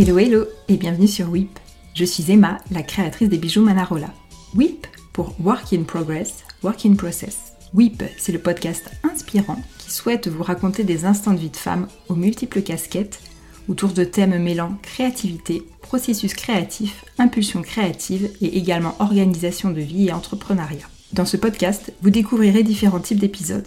[0.00, 1.58] Hello hello et bienvenue sur WIP.
[1.92, 4.14] Je suis Emma, la créatrice des bijoux Manarola.
[4.54, 7.54] WIP pour Work in Progress, Work in Process.
[7.74, 11.88] WIP, c'est le podcast inspirant qui souhaite vous raconter des instants de vie de femme
[12.08, 13.18] aux multiples casquettes
[13.66, 20.12] autour de thèmes mêlant créativité, processus créatif, impulsion créative et également organisation de vie et
[20.12, 20.86] entrepreneuriat.
[21.12, 23.66] Dans ce podcast, vous découvrirez différents types d'épisodes.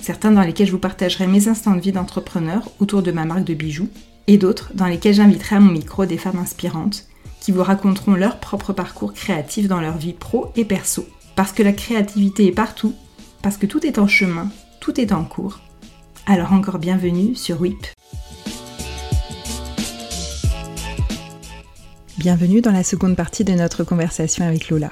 [0.00, 3.44] Certains dans lesquels je vous partagerai mes instants de vie d'entrepreneur autour de ma marque
[3.44, 3.88] de bijoux,
[4.26, 7.06] et d'autres dans lesquels j'inviterai à mon micro des femmes inspirantes
[7.40, 11.06] qui vous raconteront leur propre parcours créatif dans leur vie pro et perso.
[11.36, 12.94] Parce que la créativité est partout,
[13.42, 14.50] parce que tout est en chemin,
[14.80, 15.60] tout est en cours.
[16.26, 17.86] Alors encore bienvenue sur WIP.
[22.18, 24.90] Bienvenue dans la seconde partie de notre conversation avec Lola.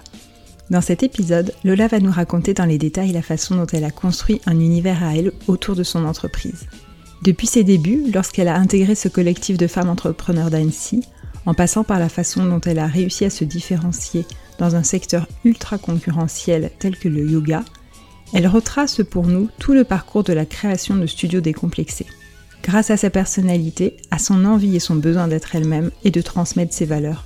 [0.70, 3.90] Dans cet épisode, Lola va nous raconter dans les détails la façon dont elle a
[3.90, 6.66] construit un univers à elle autour de son entreprise.
[7.24, 11.00] Depuis ses débuts, lorsqu'elle a intégré ce collectif de femmes entrepreneurs d'Annecy,
[11.46, 14.26] en passant par la façon dont elle a réussi à se différencier
[14.58, 17.64] dans un secteur ultra concurrentiel tel que le yoga,
[18.34, 22.06] elle retrace pour nous tout le parcours de la création de studios décomplexés.
[22.62, 26.74] Grâce à sa personnalité, à son envie et son besoin d'être elle-même et de transmettre
[26.74, 27.24] ses valeurs,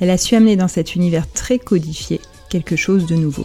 [0.00, 3.44] elle a su amener dans cet univers très codifié quelque chose de nouveau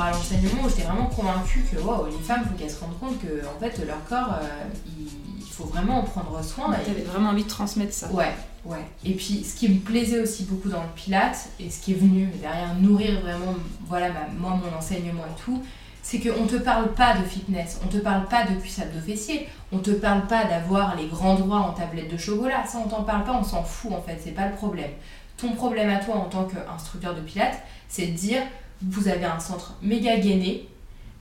[0.00, 3.20] à l'enseignement, j'étais vraiment convaincue que wow, les femmes, il faut qu'elles se rendent compte
[3.20, 6.72] que en fait, leur corps, euh, il, faut vraiment en prendre soin.
[6.84, 8.08] Tu avais vraiment envie de transmettre ça.
[8.12, 8.32] Ouais,
[8.64, 8.84] ouais.
[9.04, 11.96] Et puis, ce qui me plaisait aussi beaucoup dans le Pilate, et ce qui est
[11.96, 13.56] venu derrière nourrir vraiment,
[13.88, 15.60] voilà, moi, mon enseignement et tout,
[16.08, 19.00] c'est qu'on ne te parle pas de fitness, on te parle pas de cuissade de
[19.00, 22.88] fessier, on te parle pas d'avoir les grands droits en tablette de chocolat, ça on
[22.88, 24.90] t'en parle pas, on s'en fout en fait, c'est pas le problème.
[25.36, 28.40] Ton problème à toi en tant qu'instructeur de pilates, c'est de dire
[28.82, 30.68] vous avez un centre méga gainé,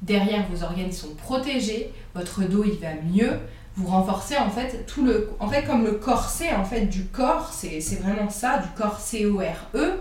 [0.02, 3.40] derrière vos organes sont protégés, votre dos il va mieux,
[3.76, 7.52] vous renforcez en fait tout le en fait comme le corset en fait du corps,
[7.52, 10.00] c'est vraiment ça, du corps C O R E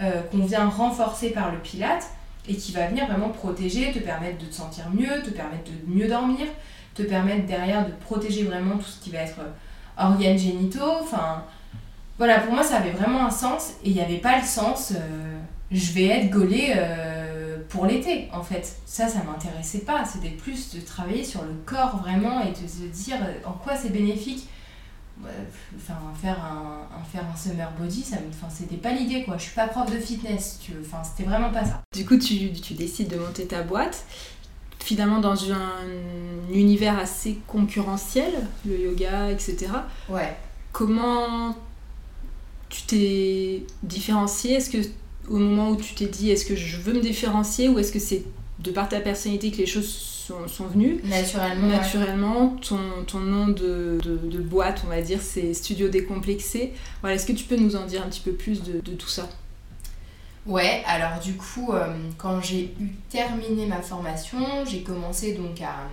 [0.00, 2.08] euh, qu'on vient renforcer par le pilate
[2.48, 5.92] et qui va venir vraiment protéger, te permettre de te sentir mieux, te permettre de
[5.94, 6.46] mieux dormir,
[6.94, 9.40] te permettre derrière de protéger vraiment tout ce qui va être
[9.98, 11.44] organes génitaux, enfin
[12.16, 14.92] voilà, pour moi ça avait vraiment un sens et il n'y avait pas le sens
[14.92, 15.37] euh,
[15.70, 18.76] je vais être gaulée euh, pour l'été, en fait.
[18.86, 20.04] Ça, ça m'intéressait pas.
[20.04, 23.90] C'était plus de travailler sur le corps vraiment et de se dire en quoi c'est
[23.90, 24.48] bénéfique.
[25.76, 29.36] Enfin, faire un, faire un summer body, ça enfin, c'était pas l'idée quoi.
[29.36, 31.82] Je suis pas prof de fitness, tu Enfin, c'était vraiment pas ça.
[31.92, 34.04] Du coup, tu, tu décides de monter ta boîte
[34.88, 35.84] finalement dans un
[36.50, 38.32] univers assez concurrentiel,
[38.64, 39.66] le yoga, etc.
[40.08, 40.34] Ouais.
[40.72, 41.54] Comment
[42.68, 44.78] tu t'es différencié Est-ce que
[45.30, 47.98] au moment où tu t'es dit est-ce que je veux me différencier ou est-ce que
[47.98, 48.22] c'est
[48.58, 51.00] de par ta personnalité que les choses sont, sont venues?
[51.04, 51.66] Naturellement.
[51.68, 56.72] Naturellement, ton, ton, nom de, de, boîte, on va dire, c'est Studio Décomplexé.
[57.00, 59.08] Voilà, est-ce que tu peux nous en dire un petit peu plus de, de tout
[59.08, 59.28] ça?
[60.46, 65.88] Ouais, alors du coup, euh, quand j'ai eu terminé ma formation, j'ai commencé donc à.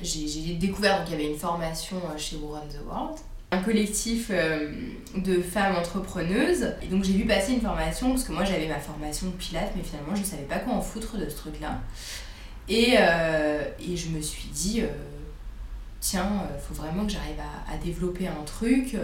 [0.00, 3.18] J'ai découvert qu'il y avait une formation euh, chez Run the World
[3.50, 4.70] un collectif euh,
[5.16, 6.74] de femmes entrepreneuses.
[6.82, 9.72] Et donc j'ai vu passer une formation, parce que moi j'avais ma formation de pilates,
[9.76, 11.80] mais finalement je ne savais pas quoi en foutre de ce truc-là.
[12.68, 14.88] Et, euh, et, je me suis dit, euh,
[16.00, 18.94] tiens, faut vraiment que j'arrive à, développer un truc.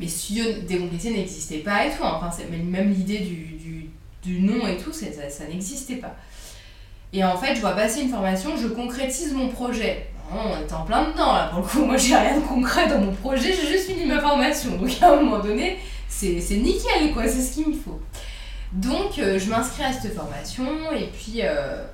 [0.00, 2.02] mais studio décomplexé n'existait pas et tout.
[2.02, 2.20] Hein.
[2.20, 3.90] Enfin, même l'idée du, du,
[4.24, 6.16] du, nom et tout, ça, ça n'existait pas.
[7.12, 10.84] Et en fait, je vois passer une formation, je concrétise mon projet on était en
[10.84, 11.84] plein dedans là pour le coup.
[11.84, 14.76] Moi j'ai rien de concret dans mon projet, j'ai juste fini ma formation.
[14.76, 15.78] Donc à un moment donné,
[16.08, 18.00] c'est nickel quoi, c'est ce qu'il me faut.
[18.72, 21.84] Donc euh, je m'inscris à cette formation et puis, euh,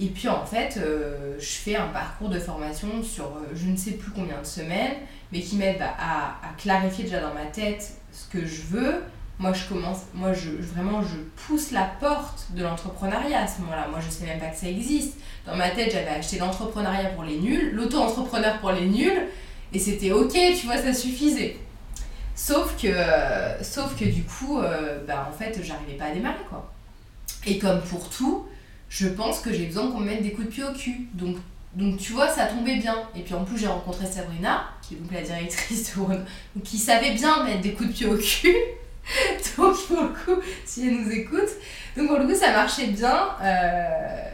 [0.00, 3.92] et puis en fait euh, je fais un parcours de formation sur je ne sais
[3.92, 4.94] plus combien de semaines,
[5.32, 9.02] mais qui m'aide bah, à, à, clarifier déjà dans ma tête ce que je veux,
[9.38, 11.16] moi je commence moi je vraiment je
[11.46, 13.88] pousse la porte de l'entrepreneuriat à ce moment-là.
[13.90, 15.14] Moi je sais même pas que ça existe.
[15.46, 19.26] Dans ma tête j'avais acheté l'entrepreneuriat pour les nuls l'auto-entrepreneur pour les nuls
[19.72, 21.56] et c'était ok tu vois ça suffisait.
[22.34, 22.88] Sauf que
[23.62, 26.72] sauf que du coup euh, bah, en fait j'arrivais pas à démarrer quoi.
[27.46, 28.46] Et comme pour tout
[28.88, 31.08] je pense que j'ai besoin qu'on me mette des coups de pied au cul.
[31.14, 31.36] Donc
[31.74, 32.96] donc tu vois, ça tombait bien.
[33.16, 37.12] Et puis en plus, j'ai rencontré Sabrina, qui est donc la directrice de qui savait
[37.14, 38.54] bien mettre des coups de pied au cul.
[39.56, 41.50] donc pour le coup, si elle nous écoute,
[41.96, 44.30] donc pour le coup ça marchait bien euh,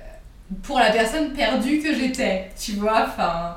[0.62, 3.56] pour la personne perdue que j'étais, tu vois, enfin...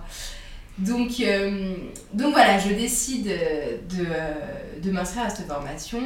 [0.79, 1.75] Donc, euh,
[2.13, 6.01] donc voilà, je décide de, de m'inscrire à cette formation.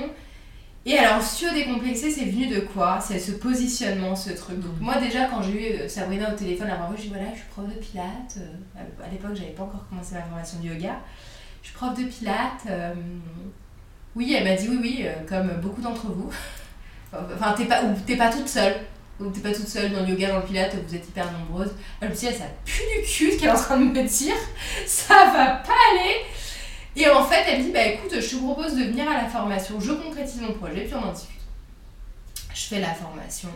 [0.86, 3.00] Et alors, sur décomplexé, c'est venu de quoi?
[3.01, 4.60] C'est ce positionnement, ce truc.
[4.60, 7.10] Donc, moi, déjà, quand j'ai eu euh, Sabrina au téléphone la première fois, je dis
[7.10, 8.38] voilà, je suis prof de pilates.
[8.77, 11.00] À l'époque, j'avais pas encore commencé ma formation de yoga.
[11.62, 12.68] je suis prof de pilates.
[14.18, 16.30] Oui, elle m'a dit oui, oui, comme beaucoup d'entre vous.
[17.14, 18.75] enfin, t'es pas, ou t'es pas toute seule.
[19.19, 21.72] Ou t'es pas toute seule dans le yoga, dans le pilates, vous êtes hyper nombreuses.
[22.02, 24.36] Elle me dit, ça pue du cul ce qu'elle est en train de me dire.
[24.86, 26.22] Ça va pas aller.
[26.96, 29.28] Et en fait, elle me dit, bah écoute, je te propose de venir à la
[29.28, 29.80] formation.
[29.80, 31.42] Je concrétise mon projet, puis on en discute.
[32.54, 33.50] Je fais la formation.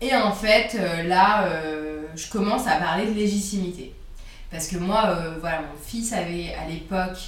[0.00, 3.94] Et en fait, euh, là, euh, je commence à parler de légitimité.
[4.50, 7.18] Parce que moi, euh, voilà, mon fils avait à l'époque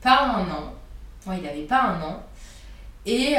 [0.00, 0.74] pas un an.
[1.26, 2.22] Il avait pas un an.
[3.06, 3.34] Et,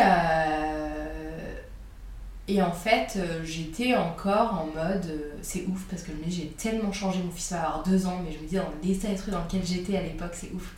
[2.48, 5.34] et en fait, j'étais encore en mode.
[5.42, 7.20] c'est ouf parce que j'ai tellement changé.
[7.24, 9.66] Mon fils va avoir deux ans, mais je me dis, dans l'état d'esprit dans lequel
[9.66, 10.74] j'étais à l'époque, c'est ouf.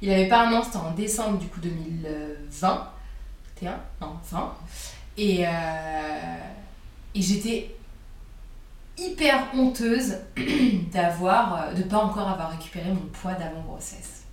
[0.00, 2.90] Il avait pas un an, c'était en décembre du coup 2020.
[3.60, 4.54] 21 Non, 20.
[5.16, 5.44] Et.
[7.14, 7.74] Et j'étais
[8.96, 10.18] hyper honteuse
[10.92, 14.24] d'avoir, euh, de pas encore avoir récupéré mon poids d'avant grossesse.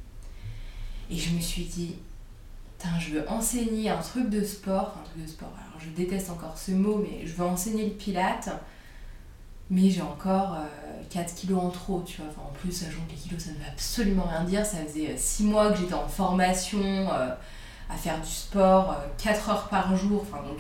[1.10, 1.96] Et je me suis dit,
[3.00, 6.58] je veux enseigner un truc de sport, un truc de sport, alors je déteste encore
[6.58, 8.50] ce mot, mais je veux enseigner le pilate,
[9.70, 10.58] mais j'ai encore
[11.10, 12.44] 4 euh, kilos en trop, tu vois.
[12.44, 14.66] en plus, sachant que les kilos, ça ne veut absolument rien dire.
[14.66, 17.10] Ça faisait 6 euh, mois que j'étais en formation,
[17.90, 20.60] à faire du sport, 4 heures par jour, enfin donc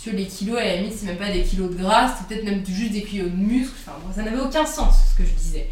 [0.00, 2.44] sur les kilos, à la limite, c'est même pas des kilos de gras, c'est peut-être
[2.44, 3.76] même juste des kilos de muscles.
[3.86, 5.68] Enfin, ça n'avait aucun sens ce que je disais.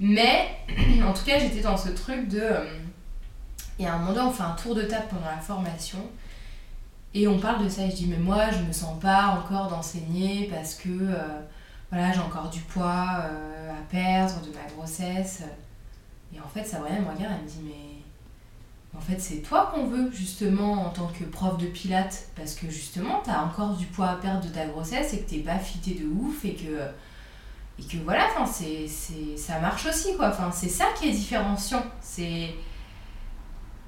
[0.00, 0.48] Mais
[1.06, 2.42] en tout cas, j'étais dans ce truc de.
[3.80, 5.98] Et à un moment donné, on fait un tour de table pendant la formation.
[7.14, 7.86] Et on parle de ça.
[7.86, 11.40] Et je dis, mais moi, je me sens pas encore d'enseigner parce que euh,
[11.90, 15.42] voilà, j'ai encore du poids euh, à perdre de ma grossesse.
[16.34, 19.86] Et en fait, Sabrina me regarde, elle me dit, mais en fait, c'est toi qu'on
[19.86, 24.08] veut, justement, en tant que prof de pilates, parce que justement, t'as encore du poids
[24.08, 26.80] à perdre de ta grossesse et que t'es pas fité de ouf et que.
[27.78, 30.30] Et que voilà, ça marche aussi, quoi.
[30.52, 31.82] C'est ça qui est différenciant.
[32.02, 32.50] C'est.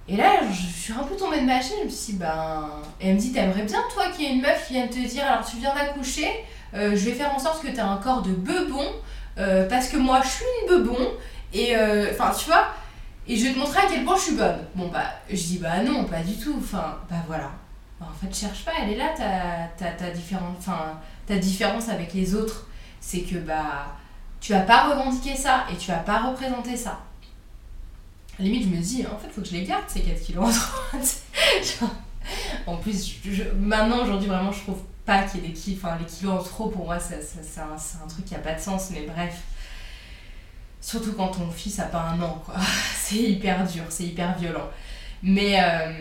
[0.08, 2.68] Et là, je suis un peu tombée de ma chaise, je me suis dit, ben.
[3.00, 4.98] Et elle me dit, t'aimerais bien, toi, qu'il y ait une meuf qui vienne te
[4.98, 6.28] dire, alors tu viens d'accoucher,
[6.74, 8.84] euh, je vais faire en sorte que t'aies un corps de bebon,
[9.38, 10.98] euh, parce que moi, je suis une bebon,
[11.52, 11.76] et.
[11.76, 12.66] Euh, enfin, tu vois
[13.28, 14.58] et je vais te montrer à quel point je suis bonne.
[14.74, 16.56] Bon, bah, je dis, bah non, pas du tout.
[16.58, 17.50] Enfin, bah voilà.
[18.00, 21.88] Bah, en fait, cherche pas, elle est là, ta, ta, ta, différence, enfin, ta différence
[21.88, 22.66] avec les autres.
[23.00, 23.96] C'est que, bah,
[24.40, 26.98] tu vas pas revendiquer ça et tu vas pas représenter ça.
[28.38, 30.44] À limite, je me dis, en fait, faut que je les garde, ces 4 kilos
[32.66, 33.16] en plus,
[33.58, 35.80] maintenant, aujourd'hui, vraiment, je trouve pas qu'il y ait des kilos.
[35.82, 37.16] Enfin, les kilos en trop, pour moi, c'est
[37.60, 39.42] un, truc qui a pas de sens, mais bref.
[40.80, 42.54] Surtout quand ton fils a pas un an, quoi.
[42.96, 44.68] c'est hyper dur, c'est hyper violent.
[45.22, 45.92] Mais, euh,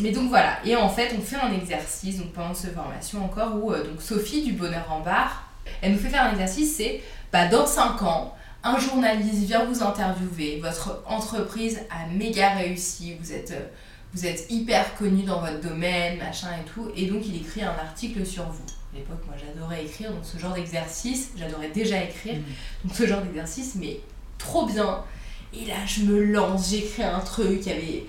[0.00, 0.58] mais donc voilà.
[0.64, 4.02] Et en fait, on fait un exercice, donc pendant cette formation encore, où euh, donc
[4.02, 5.48] Sophie du Bonheur en Bar,
[5.80, 7.02] elle nous fait faire un exercice, c'est
[7.32, 8.34] bah, dans 5 ans,
[8.64, 13.66] un journaliste vient vous interviewer, votre entreprise a méga réussi, vous êtes, euh,
[14.14, 17.68] vous êtes hyper connu dans votre domaine, machin et tout, et donc il écrit un
[17.68, 18.64] article sur vous.
[18.92, 22.88] À l'époque, moi j'adorais écrire, donc ce genre d'exercice, j'adorais déjà écrire, mmh.
[22.88, 24.00] donc ce genre d'exercice, mais
[24.38, 25.04] trop bien.
[25.52, 28.06] Et là, je me lance, j'écris un truc, il y avait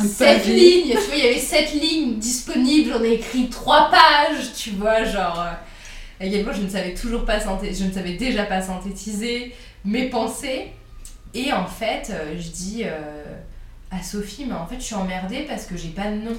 [0.00, 4.54] sept lignes, tu vois, il y avait sept lignes disponibles, j'en ai écrit trois pages,
[4.56, 5.40] tu vois, genre.
[5.40, 5.52] Euh,
[6.20, 9.52] également, je ne savais toujours pas je ne savais déjà pas synthétiser
[9.84, 10.72] mes pensées.
[11.34, 13.24] Et en fait, euh, je dis euh,
[13.90, 16.36] à Sophie, mais en fait, je suis emmerdée parce que j'ai pas de nom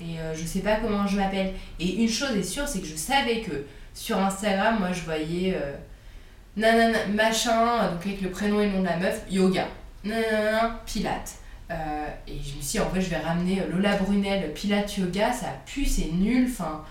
[0.00, 1.52] et je sais pas comment je m'appelle.
[1.78, 5.54] Et une chose est sûre, c'est que je savais que sur Instagram, moi, je voyais
[6.56, 9.68] nanana, machin, donc avec le prénom et le nom de la meuf, yoga,
[10.04, 11.34] nanana, pilate.
[11.70, 15.32] Euh, et je me suis dit, en fait, je vais ramener Lola Brunel, pilate yoga,
[15.32, 16.84] ça pue, c'est nul, enfin,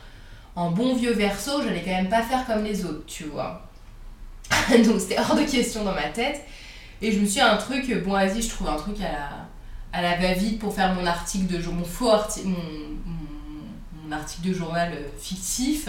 [0.55, 3.68] en bon vieux verso, j'allais quand même pas faire comme les autres, tu vois.
[4.85, 6.45] donc c'était hors de question dans ma tête.
[7.01, 10.09] Et je me suis dit, un truc, bon, vas-y, je trouve un truc à la,
[10.09, 11.61] à va-vite pour faire mon article de
[14.53, 15.87] journal euh, fictif.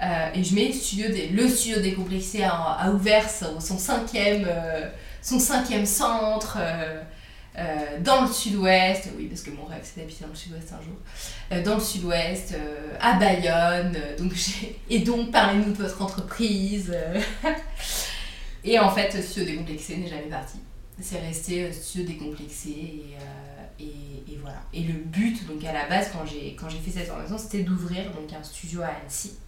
[0.00, 0.70] Euh, et je mets
[1.32, 2.44] le studio décomplexé
[3.60, 4.88] son, cinquième, euh,
[5.22, 7.00] son cinquième centre euh,
[8.00, 9.10] dans le sud-ouest.
[9.16, 11.62] Oui, parce que mon rêve c'est d'habiter dans le sud-ouest un jour.
[11.64, 12.54] dans le sud-ouest,
[13.00, 13.96] à Bayonne.
[14.18, 14.32] donc
[14.90, 16.96] et donc, parlez-nous de votre entreprise.
[18.64, 20.58] et en fait, studio décomplexé n'est jamais parti.
[21.00, 23.16] C'est resté studio décomplexé et.
[23.80, 24.60] Et, voilà.
[24.74, 28.04] Et le but, donc à la base, quand j'ai, fait cette formation, c'était d'ouvrir
[28.36, 29.38] un studio à Annecy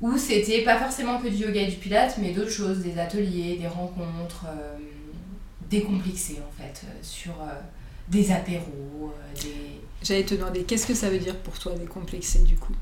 [0.00, 3.56] où c'était pas forcément que du yoga et du pilate, mais d'autres choses, des ateliers,
[3.56, 4.46] des rencontres,
[5.72, 7.52] euh, décomplexées en fait, euh, sur euh,
[8.08, 9.12] des apéros,
[9.42, 9.80] des...
[10.02, 12.74] J'allais te demander, qu'est-ce que ça veut dire pour toi décomplexé du coup?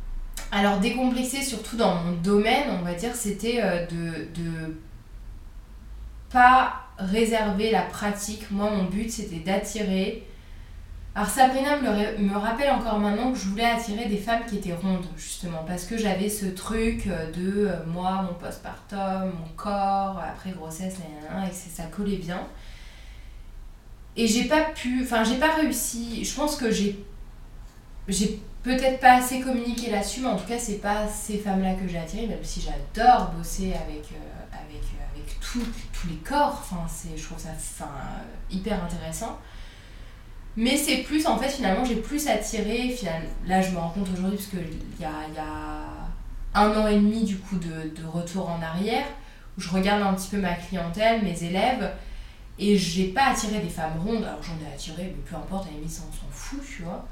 [0.51, 4.77] Alors décomplexé, surtout dans mon domaine, on va dire, c'était de, de
[6.31, 8.51] pas réserver la pratique.
[8.51, 10.29] Moi, mon but, c'était d'attirer.
[11.19, 14.73] Alors, Sabrina me, me, rappelle encore maintenant que je voulais attirer des femmes qui étaient
[14.73, 20.53] rondes, justement, parce que j'avais ce truc de euh, moi, mon postpartum, mon corps, après
[20.53, 22.47] grossesse, et que ça collait bien.
[24.19, 26.25] Et j'ai pas pu, enfin, j'ai pas réussi.
[26.25, 26.99] Je pense que j'ai
[28.09, 31.87] j'ai peut-être pas assez communiqué là-dessus, mais en tout cas, c'est pas ces femmes-là que
[31.87, 36.59] j'ai attirées, même si j'adore bosser avec, euh, avec, euh, avec tous les corps.
[36.61, 36.85] Enfin,
[37.17, 37.91] je trouve ça enfin,
[38.51, 39.39] hyper intéressant.
[40.57, 42.89] Mais c'est plus, en fait, finalement, j'ai plus attiré.
[42.91, 46.89] Finalement, là, je me rends compte aujourd'hui, parce qu'il y a, y a un an
[46.89, 49.07] et demi, du coup, de, de retour en arrière,
[49.57, 51.93] où je regarde un petit peu ma clientèle, mes élèves,
[52.59, 54.25] et j'ai pas attiré des femmes rondes.
[54.25, 56.83] Alors, j'en ai attiré, mais peu importe, à la limite, ça, on s'en fout, tu
[56.83, 57.07] vois.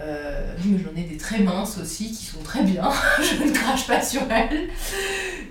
[0.00, 3.86] Euh, mais j'en ai des très minces aussi qui sont très bien, je ne crache
[3.86, 4.68] pas sur elles.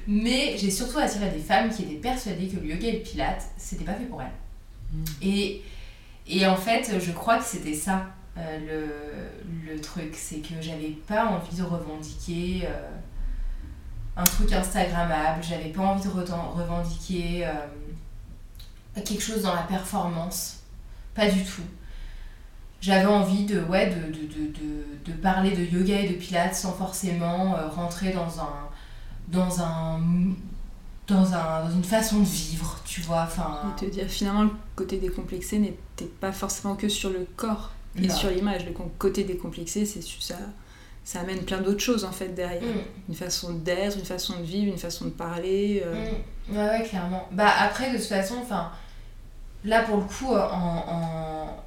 [0.08, 3.44] Mais j'ai surtout attiré des femmes qui étaient persuadées que le yoga et le pilate,
[3.58, 4.32] c'était pas fait pour elles.
[4.94, 5.04] Hmm.
[5.22, 5.64] Et,
[6.28, 8.06] et en fait, je crois que c'était ça
[8.38, 9.32] euh,
[9.66, 12.88] le, le, truc, c'est que j'avais pas envie de revendiquer euh,
[14.16, 17.48] un truc Instagrammable, j'avais pas envie de revendiquer
[19.02, 20.58] quelque chose dans la performance,
[21.16, 21.64] pas du tout
[22.82, 26.74] j'avais envie de, ouais, de, de, de, de, parler de yoga et de pilates sans
[26.74, 28.70] forcément euh, rentrer dans un
[29.28, 30.00] dans un
[31.08, 33.24] dans, un, dans une façon de vivre, tu vois.
[33.24, 33.74] Enfin...
[33.78, 38.10] Et te dire finalement le côté décomplexé n'était pas forcément que sur le corps et
[38.10, 38.66] sur l'image.
[38.66, 40.36] Le côté décomplexé, c'est ça,
[41.04, 42.62] ça amène plein d'autres choses en fait derrière.
[42.62, 43.10] Mm.
[43.10, 45.82] Une façon d'être, une façon de vivre, une façon de parler.
[45.86, 46.12] Euh.
[46.52, 46.58] Mm.
[46.58, 47.28] Ouais, ouais, clairement.
[47.32, 48.72] Bah après, de toute façon, enfin,
[49.64, 51.58] là pour le coup, en, en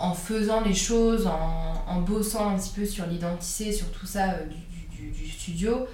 [0.00, 4.46] en faisant les choses, en, bossant un petit peu sur l'identité, sur tout ça euh,
[4.46, 5.86] du, studio,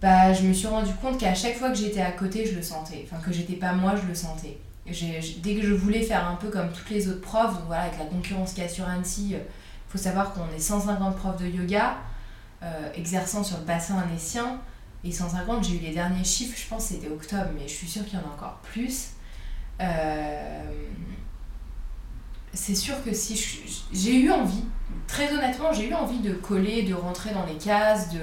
[0.00, 2.62] bah, je me suis rendu compte qu'à chaque fois que j'étais à côté, je le
[2.62, 3.06] sentais.
[3.06, 4.58] Enfin, que j'étais pas moi, je le sentais.
[4.86, 7.98] dès que je voulais faire un peu comme toutes les autres profs, donc voilà, avec
[7.98, 9.40] la concurrence qu'il y a sur Annecy, il euh,
[9.88, 11.96] faut savoir qu'on est 150 profs de yoga
[12.62, 14.60] euh, exerçant sur le bassin annécien.
[15.04, 18.04] Et 150, j'ai eu les derniers chiffres, je pense c'était octobre, mais je suis sûre
[18.04, 19.10] qu'il y en a encore plus.
[19.80, 20.62] Euh,
[22.52, 23.40] c'est sûr que si
[23.92, 24.64] j'ai eu envie,
[25.06, 28.20] très honnêtement, j'ai eu envie de coller, de rentrer dans les cases, de,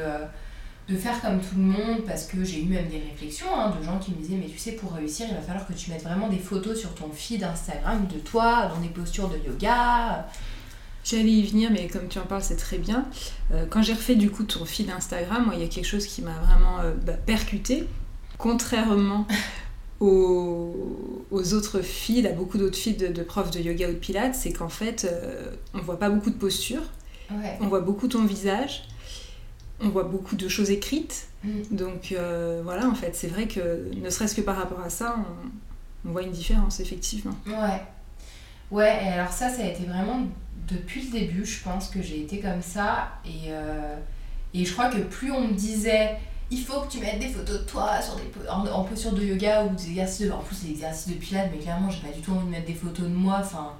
[0.87, 3.83] de faire comme tout le monde, parce que j'ai eu même des réflexions hein, de
[3.83, 6.03] gens qui me disaient, mais tu sais, pour réussir, il va falloir que tu mettes
[6.03, 10.27] vraiment des photos sur ton feed Instagram de toi, dans des postures de yoga.
[11.03, 13.05] J'allais y venir, mais comme tu en parles, c'est très bien.
[13.51, 16.21] Euh, quand j'ai refait du coup ton feed Instagram, il y a quelque chose qui
[16.21, 17.87] m'a vraiment euh, bah, percuté.
[18.37, 19.25] Contrairement
[19.99, 24.53] aux, autres filles, à beaucoup d'autres filles de, profs de yoga ou de pilates, c'est
[24.53, 26.83] qu'en fait, euh, on voit pas beaucoup de postures,
[27.59, 28.83] on voit beaucoup ton visage,
[29.81, 31.27] on voit beaucoup de choses écrites.
[31.43, 31.49] Mm.
[31.71, 35.17] Donc euh, voilà, en fait, c'est vrai que ne serait-ce que par rapport à ça,
[36.05, 37.35] on, voit une différence, effectivement.
[37.45, 37.81] Ouais.
[38.71, 40.27] Ouais, et alors ça, ça a été vraiment
[40.67, 43.09] depuis le début, je pense que j'ai été comme ça.
[43.25, 43.95] Et, euh,
[44.53, 46.17] et je crois que plus on me disait
[46.51, 49.23] il faut que tu mettes des photos de toi sur des, en, en posture de
[49.23, 52.13] yoga ou des exercices de, en plus des exercices de pilates mais clairement j'ai pas
[52.13, 53.73] du tout envie de mettre des photos de moi enfin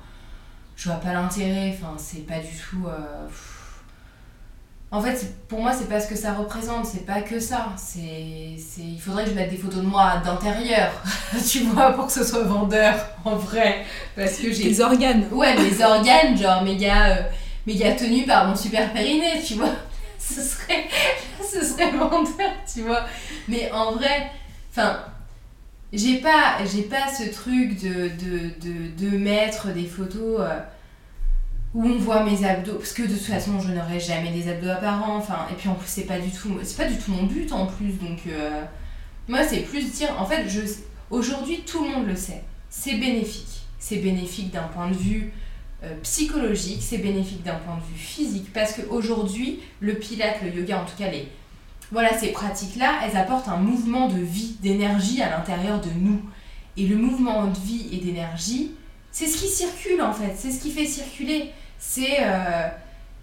[0.75, 3.27] je vois pas l'intérêt enfin c'est pas du tout euh,
[4.91, 8.55] en fait pour moi c'est pas ce que ça représente c'est pas que ça c'est
[8.77, 10.91] il faudrait que je mette des photos de moi d'intérieur
[11.49, 12.95] tu vois pour que ce soit vendeur
[13.25, 13.83] en vrai
[14.15, 15.25] parce que j'ai les organes.
[15.31, 17.21] Ouais les organes genre méga euh,
[17.65, 19.73] méga tenus par mon super périnée tu vois
[20.29, 20.87] ce serait,
[21.41, 23.05] ce serait vendeur, tu vois.
[23.47, 24.31] Mais en vrai,
[24.71, 24.99] enfin,
[25.91, 30.59] j'ai pas, ce truc de, de, de, de mettre des photos euh,
[31.73, 34.69] où on voit mes abdos, parce que de toute façon, je n'aurai jamais des abdos
[34.69, 35.17] apparents.
[35.17, 37.51] Enfin, et puis en plus, c'est pas du tout, c'est pas du tout mon but
[37.51, 37.93] en plus.
[37.93, 38.63] Donc, euh,
[39.27, 40.61] moi, c'est plus dire, en fait, je,
[41.09, 42.43] aujourd'hui, tout le monde le sait.
[42.69, 43.63] C'est bénéfique.
[43.79, 45.31] C'est bénéfique d'un point de vue
[46.03, 50.85] psychologique, c'est bénéfique d'un point de vue physique, parce qu'aujourd'hui, le pilate, le yoga, en
[50.85, 51.27] tout cas les,
[51.91, 56.21] voilà, ces pratiques-là, elles apportent un mouvement de vie, d'énergie à l'intérieur de nous.
[56.77, 58.71] Et le mouvement de vie et d'énergie,
[59.11, 61.51] c'est ce qui circule en fait, c'est ce qui fait circuler.
[61.79, 62.67] C'est euh,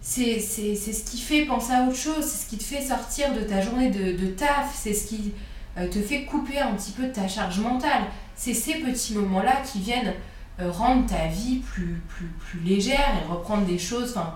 [0.02, 3.60] ce qui fait penser à autre chose, c'est ce qui te fait sortir de ta
[3.60, 5.32] journée de, de taf, c'est ce qui
[5.78, 8.04] euh, te fait couper un petit peu de ta charge mentale.
[8.34, 10.12] C'est ces petits moments-là qui viennent
[10.60, 14.34] euh, rendre ta vie plus, plus, plus légère et reprendre des choses, enfin,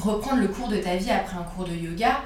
[0.00, 2.20] reprendre le cours de ta vie après un cours de yoga,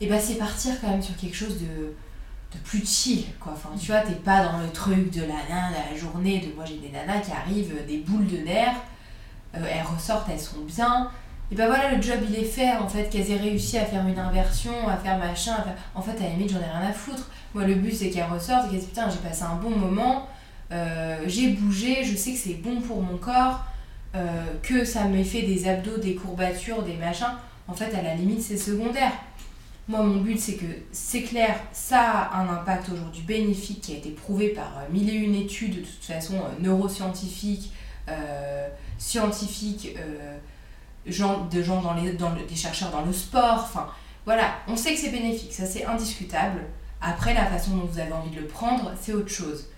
[0.00, 3.52] et bah c'est partir quand même sur quelque chose de, de plus chill, quoi.
[3.52, 6.78] Enfin, tu vois, t'es pas dans le truc de la, la journée, de moi j'ai
[6.78, 8.80] des nanas qui arrivent, des boules de nerfs,
[9.56, 11.10] euh, elles ressortent, elles sont bien,
[11.52, 14.06] et ben voilà, le job il est fait, en fait, qu'elles aient réussi à faire
[14.08, 15.54] une inversion, à faire machin,
[15.94, 17.28] en fait, à la limite, j'en ai rien à foutre.
[17.54, 20.26] Moi, le but, c'est qu'elles ressortent et qu'elles disent, putain, j'ai passé un bon moment,
[20.74, 23.64] euh, j'ai bougé, je sais que c'est bon pour mon corps,
[24.14, 27.34] euh, que ça m'ait fait des abdos, des courbatures, des machins.
[27.68, 29.12] En fait, à la limite, c'est secondaire.
[29.86, 33.98] Moi, mon but, c'est que c'est clair, ça a un impact aujourd'hui bénéfique qui a
[33.98, 37.72] été prouvé par euh, mille et une études, de toute façon, neuroscientifiques,
[38.98, 39.96] scientifiques,
[41.06, 43.60] de gens dans les, dans des chercheurs dans le sport.
[43.64, 43.88] Enfin,
[44.26, 46.60] voilà, on sait que c'est bénéfique, ça c'est indiscutable.
[47.00, 49.68] Après, la façon dont vous avez envie de le prendre, c'est autre chose.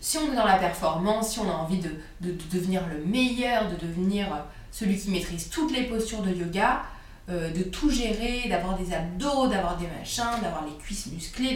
[0.00, 1.90] Si on est dans la performance, si on a envie de,
[2.20, 4.26] de, devenir le meilleur, de devenir
[4.72, 6.82] celui qui maîtrise toutes les postures de yoga,
[7.28, 11.54] euh, de tout gérer, d'avoir des abdos, d'avoir des machins, d'avoir les cuisses musclées,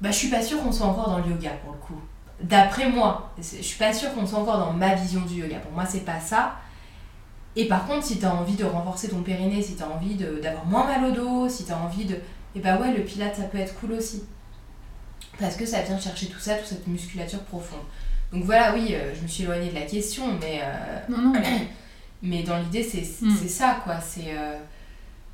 [0.00, 2.00] bah, je suis pas sûre qu'on soit encore dans le yoga pour le coup.
[2.42, 5.58] D'après moi, je suis pas sûre qu'on soit encore dans ma vision du yoga.
[5.58, 6.56] Pour moi, c'est pas ça.
[7.56, 10.14] Et par contre, si tu as envie de renforcer ton périnée, si tu as envie
[10.14, 12.14] d'avoir moins mal au dos, si tu as envie de.
[12.14, 12.20] Et
[12.56, 14.24] eh bah ouais, le pilate, ça peut être cool aussi.
[15.38, 17.84] Parce que ça vient chercher tout ça, toute cette musculature profonde.
[18.32, 20.60] Donc voilà, oui, euh, je me suis éloignée de la question, mais.
[20.62, 21.32] Euh, non, non.
[22.22, 23.30] mais dans l'idée, hmm.
[23.40, 23.98] c'est ça, quoi.
[24.18, 24.58] Euh,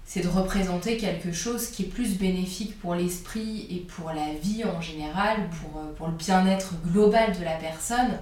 [0.06, 4.62] c'est de représenter quelque chose qui est plus bénéfique pour l'esprit et pour la vie
[4.64, 8.18] en général, pour, pour le bien-être global de la personne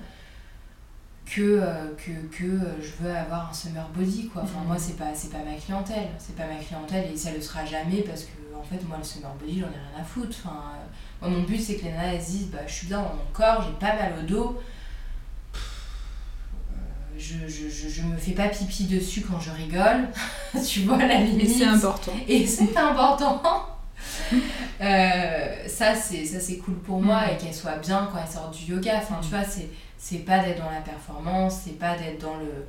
[1.26, 4.42] que, euh, que, que euh, je veux avoir un summer body quoi.
[4.42, 7.40] Enfin, moi c'est pas c'est pas ma clientèle, c'est pas ma clientèle et ça le
[7.40, 10.36] sera jamais parce que en fait moi le summer body j'en ai rien à foutre.
[10.44, 10.72] Enfin,
[11.20, 13.30] moi, mon but c'est que les nanas elles disent bah je suis bien dans mon
[13.32, 14.60] corps, j'ai pas mal au dos.
[15.54, 15.58] Euh,
[17.16, 20.08] je, je, je, je, me fais pas pipi dessus quand je rigole,
[20.66, 21.48] tu vois la limite.
[21.48, 22.12] Et c'est important.
[22.28, 23.42] Et c'est important.
[24.80, 27.30] ça c'est ça c'est cool pour moi mm.
[27.30, 28.98] et qu'elle soit bien quand elle sort du yoga.
[28.98, 29.68] Enfin tu vois c'est
[30.02, 32.66] c'est pas d'être dans la performance, c'est pas d'être dans le.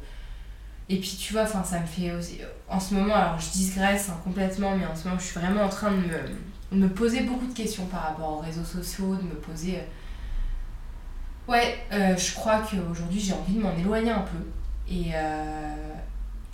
[0.88, 2.40] Et puis tu vois, enfin ça me fait aussi.
[2.70, 5.64] En ce moment, alors je digresse hein, complètement, mais en ce moment je suis vraiment
[5.64, 9.24] en train de me, me poser beaucoup de questions par rapport aux réseaux sociaux, de
[9.24, 9.78] me poser.
[9.78, 14.48] Euh, ouais, euh, je crois qu'aujourd'hui j'ai envie de m'en éloigner un peu.
[14.88, 15.16] Et.
[15.16, 15.76] Euh,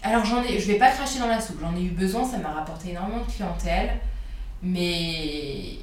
[0.02, 0.60] alors j'en ai.
[0.60, 3.26] Je vais pas cracher dans la soupe, j'en ai eu besoin, ça m'a rapporté énormément
[3.26, 4.00] de clientèle.
[4.64, 5.80] Mais.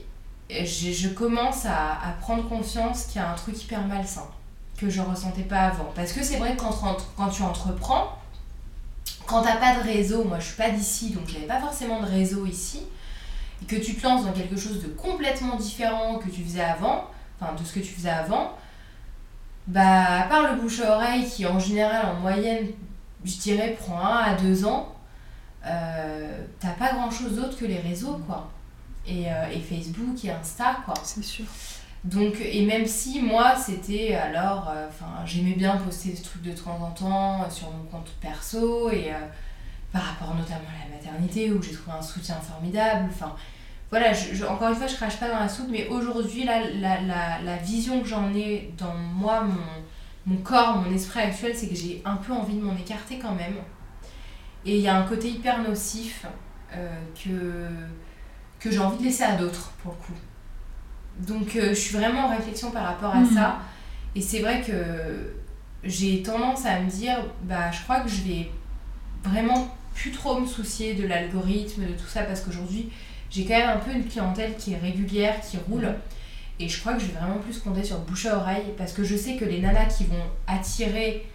[0.48, 4.28] Je, commence à prendre conscience qu'il y a un truc hyper malsain
[4.76, 5.90] que je ressentais pas avant.
[5.94, 8.18] Parce que c'est vrai que quand, tu entreprends,
[9.26, 12.06] quand t'as pas de réseau, moi je suis pas d'ici, donc j'avais pas forcément de
[12.06, 12.82] réseau ici,
[13.62, 17.04] et que tu te lances dans quelque chose de complètement différent que tu faisais avant,
[17.40, 18.52] enfin de ce que tu faisais avant,
[19.66, 22.68] bah à part le bouche à oreille qui en général en moyenne,
[23.24, 24.94] je dirais, prend un à deux ans,
[25.64, 28.50] euh, t'as pas grand chose d'autre que les réseaux quoi.
[29.08, 30.94] Et, euh, et Facebook et Insta quoi.
[31.02, 31.44] C'est sûr.
[32.06, 36.52] Donc, et même si moi, c'était alors, euh, enfin, j'aimais bien poster des trucs de
[36.52, 39.18] temps en temps euh, sur mon compte perso et euh,
[39.92, 43.08] par rapport notamment à la maternité où j'ai trouvé un soutien formidable.
[43.10, 43.34] Enfin,
[43.90, 47.00] voilà, je, encore une fois, je crache pas dans la soupe, mais aujourd'hui, la, la,
[47.00, 51.68] la, la, vision que j'en ai dans moi, mon, mon corps, mon esprit actuel, c'est
[51.68, 53.56] que j'ai un peu envie de m'en écarter quand même.
[54.64, 56.24] Et il y a un côté hyper nocif
[56.72, 57.68] que,
[58.60, 60.20] que j'ai envie de laisser à d'autres, pour le coup.
[61.18, 63.48] Donc euh, je suis vraiment en réflexion par rapport à ça.
[63.48, 64.16] Mhm.
[64.16, 64.72] Et c'est vrai que
[65.84, 68.50] j'ai tendance à me dire, bah je crois que je vais
[69.24, 72.90] vraiment plus trop me soucier de l'algorithme, de tout ça, parce qu'aujourd'hui
[73.30, 75.82] j'ai quand même un peu une clientèle qui est régulière, qui roule.
[75.82, 75.94] Mhm.
[76.58, 79.04] Et je crois que je vais vraiment plus compter sur bouche à oreille, parce que
[79.04, 81.26] je sais que les nanas qui vont attirer,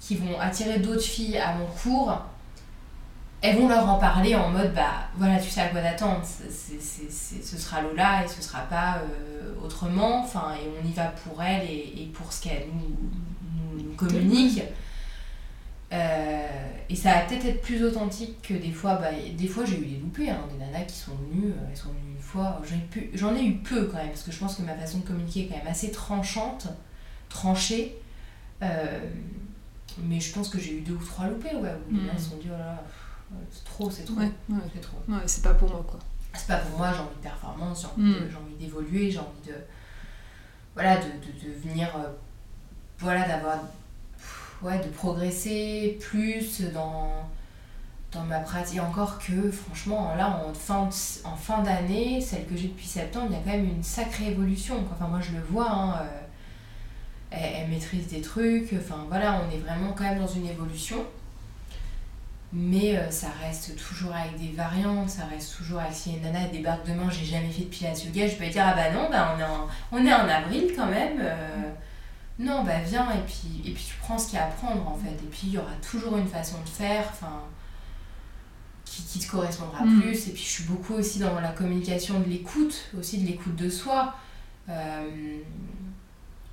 [0.00, 2.24] qui vont attirer d'autres filles à mon cours,
[3.44, 7.58] elles vont leur en parler en mode bah voilà tu sais à quoi t'attendre ce
[7.58, 11.68] sera Lola et ce sera pas euh, autrement enfin et on y va pour elle
[11.68, 14.62] et, pour ce qu'elle nous, nous, communique.
[15.92, 16.48] Euh,
[16.88, 19.84] et ça va peut-être être plus authentique que des fois bah, des fois j'ai eu
[19.84, 22.62] des loupés hein, des nanas qui sont venues euh, elles sont venues une fois
[23.12, 25.42] j'en ai, eu peu quand même parce que je pense que ma façon de communiquer
[25.42, 26.68] est quand même assez tranchante
[27.28, 27.98] tranchée.
[30.02, 32.06] Mais je pense que j'ai eu deux ou trois loupés ouais où les mmh.
[32.06, 32.82] nanas se sont dit oh là,
[33.50, 34.20] c'est trop, c'est trop.
[34.72, 34.98] c'est trop.
[35.26, 36.00] c'est pas pour moi, quoi.
[36.34, 38.02] C'est pas pour moi, j'ai envie de performance, j'ai
[38.36, 38.58] envie, hmm.
[38.58, 39.54] d'évoluer, j'ai envie de.
[40.74, 41.88] Voilà, de, de, de venir.
[41.96, 42.08] Euh,
[42.98, 43.58] voilà, d'avoir.
[44.62, 47.28] Ouais, de progresser plus dans,
[48.12, 48.80] dans ma pratique.
[48.80, 50.88] Encore que, franchement, là, en fin,
[51.24, 54.28] en fin d'année, celle que j'ai depuis septembre, il y a quand même une sacrée
[54.30, 54.82] évolution.
[54.92, 56.20] Enfin, moi, je le vois, hein, euh,
[57.30, 58.72] elle, elle, maîtrise des trucs.
[58.72, 61.04] Enfin, voilà, on est vraiment quand même dans une évolution
[62.54, 66.46] mais euh, ça reste toujours avec des variantes, ça reste toujours avec si une nana
[66.46, 69.34] débarque demain, j'ai jamais fait de pilates yoga, je peux dire ah bah non, bah
[69.36, 71.18] on est en, on est en avril quand même.
[71.20, 71.70] Euh,
[72.38, 74.86] non, bah viens et puis, et puis tu prends ce qu'il y a à prendre
[74.88, 75.12] en fait.
[75.12, 77.04] Et puis il y aura toujours une façon de faire.
[77.10, 77.40] Enfin,
[78.84, 80.00] qui, te correspondra Mm.
[80.00, 80.28] plus.
[80.28, 83.68] Et puis je suis beaucoup aussi dans la communication de l'écoute, aussi de l'écoute de
[83.68, 84.14] soi.
[84.68, 85.38] Euh,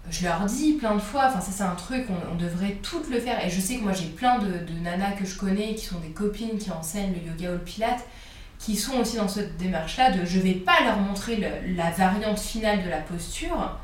[0.10, 3.10] je leur dis plein de fois, enfin ça c'est un truc, on, on devrait toutes
[3.10, 3.46] le faire.
[3.46, 6.00] Et je sais que moi j'ai plein de, de nanas que je connais qui sont
[6.00, 8.04] des copines qui enseignent le yoga ou le pilate,
[8.60, 12.40] qui sont aussi dans cette démarche-là de je vais pas leur montrer le- la variante
[12.40, 13.78] finale de la posture.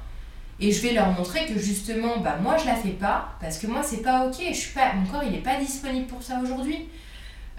[0.60, 3.68] Et je vais leur montrer que justement, bah moi je la fais pas, parce que
[3.68, 6.40] moi c'est pas ok, je suis pas, mon corps il est pas disponible pour ça
[6.44, 6.88] aujourd'hui.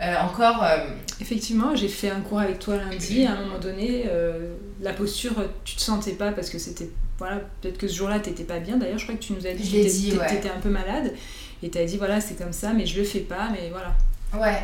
[0.01, 0.79] Euh, encore, euh,
[1.21, 3.25] Effectivement, j'ai fait un cours avec toi lundi.
[3.27, 6.91] À un moment donné, euh, la posture, tu te sentais pas parce que c'était.
[7.19, 8.77] Voilà, peut-être que ce jour-là, t'étais pas bien.
[8.77, 10.51] D'ailleurs, je crois que tu nous as dit que t'étais- ouais.
[10.57, 11.15] un peu malade.
[11.63, 13.95] Et t'as dit, voilà, c'est comme ça, mais je le fais pas, mais voilà.
[14.35, 14.63] Ouais.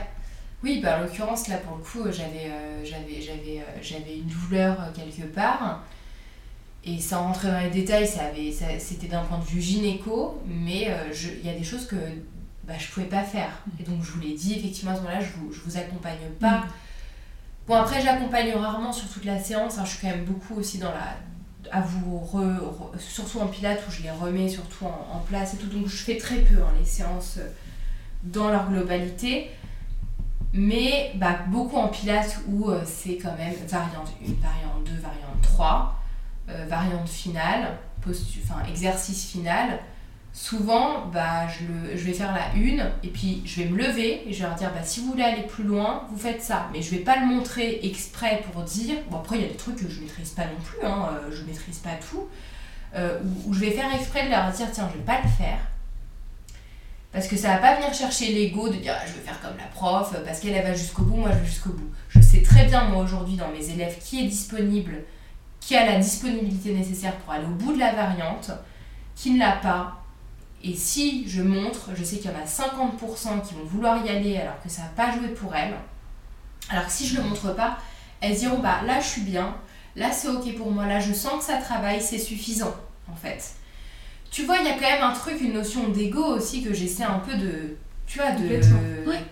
[0.63, 4.27] Oui, bah, en l'occurrence, là, pour le coup, j'avais euh, j'avais j'avais euh, j'avais une
[4.29, 5.83] douleur euh, quelque part.
[6.87, 10.41] Et sans rentrer dans les détails, ça avait, ça- c'était d'un point de vue gynéco,
[10.47, 11.13] mais euh,
[11.43, 11.97] il y a des choses que
[12.65, 13.51] bah, je pouvais pas faire.
[13.81, 16.17] Et donc, je vous l'ai dit, effectivement, à ce moment-là, je vous, je vous accompagne
[16.41, 16.65] pas.
[17.67, 19.79] Bon, après, j'accompagne rarement sur toute la séance.
[19.79, 21.17] hein, je suis quand même beaucoup aussi dans la.
[21.73, 22.21] À vous.
[22.33, 25.67] re- surtout en pilates où je les remets surtout en, place et tout.
[25.67, 27.49] Donc, je fais très peu hein, les séances euh,
[28.23, 29.51] dans leur globalité.
[30.53, 35.43] Mais bah, beaucoup en pilates où euh, c'est quand même variante 1, variante 2, variante
[35.43, 36.01] 3,
[36.51, 39.81] euh, variante finale, postu- exercice final.
[40.35, 44.43] Souvent, bah, je, vais faire la une et puis je vais me lever et je
[44.43, 46.69] vais leur dire bah, si vous voulez aller plus loin, vous faites ça.
[46.73, 48.97] Mais je vais pas le montrer exprès pour dire.
[49.11, 51.31] Bon, après, il y a des trucs que je maîtrise pas non plus, hein, euh,
[51.33, 52.27] je maîtrise pas tout.
[52.97, 55.59] euh, où je vais faire exprès de leur dire tiens, je vais pas le faire.
[57.13, 59.57] Parce que ça va pas venir chercher l'ego de dire Ah, je veux faire comme
[59.57, 61.91] la prof, parce qu'elle elle va jusqu'au bout, moi je vais jusqu'au bout.
[62.09, 64.97] Je sais très bien, moi aujourd'hui, dans mes élèves, qui est disponible,
[65.61, 68.51] qui a la disponibilité nécessaire pour aller au bout de la variante,
[69.15, 70.04] qui ne l'a pas.
[70.67, 74.09] Et si je montre, je sais qu'il y en a 50% qui vont vouloir y
[74.09, 75.75] aller alors que ça n'a pas joué pour elles.
[76.71, 77.77] Alors que si je le montre pas,
[78.23, 79.55] elles diront bah là je suis bien,
[79.95, 82.75] là c'est ok pour moi, là je sens que ça travaille, c'est suffisant
[83.13, 83.53] en fait.
[84.31, 87.05] Tu vois, il y a quand même un truc, une notion d'ego aussi que j'essaie
[87.05, 87.77] un peu de.
[88.07, 89.07] Tu vois, de.
[89.07, 89.23] Ouais.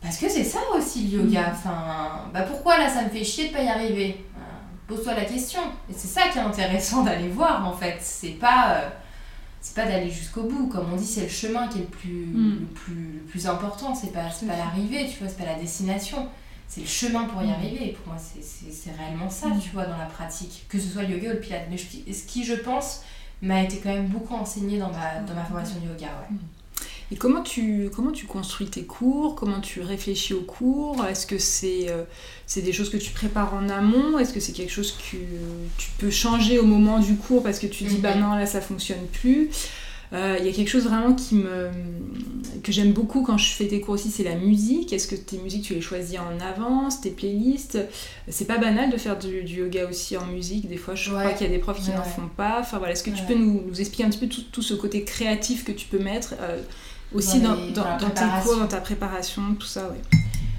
[0.00, 1.52] Parce que c'est ça aussi le yoga.
[1.52, 4.24] Enfin, bah pourquoi là ça me fait chier de pas y arriver?
[4.36, 4.40] Euh,
[4.88, 5.60] Pose-toi la question.
[5.88, 7.98] Et c'est ça qui est intéressant d'aller voir en fait.
[8.00, 8.76] C'est pas.
[8.76, 8.88] euh,
[9.62, 10.66] c'est pas d'aller jusqu'au bout.
[10.66, 12.58] Comme on dit, c'est le chemin qui est le plus, Mm.
[12.60, 13.94] le plus, le plus important.
[13.94, 16.28] C'est pas, c'est pas l'arrivée, tu vois, c'est pas la destination.
[16.68, 17.50] C'est le chemin pour y Mm.
[17.52, 17.88] arriver.
[17.88, 19.60] Et pour moi, c'est- c'est c'est réellement ça, Mm.
[19.60, 20.66] tu vois, dans la pratique.
[20.68, 21.66] Que ce soit le yoga ou le pilate.
[21.70, 23.02] Mais je- ce qui, je pense,
[23.40, 26.36] m'a été quand même beaucoup enseigné dans ma, dans ma formation de yoga, ouais.
[27.12, 29.34] Et comment tu, comment tu construis tes cours?
[29.34, 31.04] Comment tu réfléchis aux cours?
[31.04, 32.04] Est-ce que c'est euh,
[32.46, 34.18] c'est des choses que tu prépares en amont?
[34.18, 35.16] Est-ce que c'est quelque chose que
[35.76, 38.00] tu peux changer au moment du cours parce que tu dis Mhm.
[38.00, 39.50] bah non là ça fonctionne plus?
[40.14, 41.68] Euh, Il y a quelque chose vraiment qui me
[42.62, 44.92] que j'aime beaucoup quand je fais tes cours aussi, c'est la musique.
[44.94, 47.78] Est-ce que tes musiques tu les choisis en avance, tes playlists?
[48.28, 50.68] C'est pas banal de faire du, du yoga aussi en musique.
[50.68, 51.34] Des fois, je crois Ouais.
[51.34, 52.58] qu'il y a des profs qui Ouais, n'en font pas.
[52.60, 54.74] Enfin voilà, est-ce que tu peux nous, nous expliquer un petit peu tout, tout ce
[54.74, 56.60] côté créatif que tu peux mettre euh,
[57.14, 59.88] aussi Dans dans, les- dans, dans la dans tes cours, dans ta préparation, tout ça,
[59.88, 60.00] ouais.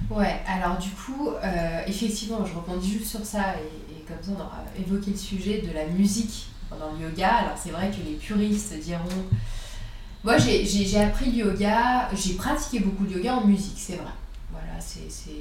[0.10, 4.32] Ouais, alors du coup, euh, effectivement, je rebondis juste sur ça et, et comme ça
[4.38, 7.30] on aura évoqué le sujet de la musique dans le yoga.
[7.36, 9.00] Alors c'est vrai que les puristes diront.
[10.24, 14.12] Moi j'ai- appris le yoga, j'ai pratiqué beaucoup de yoga en musique, c'est vrai.
[14.52, 15.10] Voilà, c'est.
[15.10, 15.32] c'est-